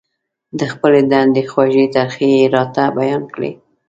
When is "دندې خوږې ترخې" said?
1.11-2.27